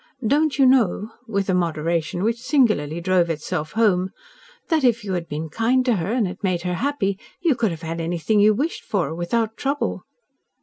[0.25, 4.09] Don't you know," with a moderation, which singularly drove itself home,
[4.69, 7.69] "that if you had been kind to her, and had made her happy, you could
[7.69, 10.03] have had anything you wished for without trouble?"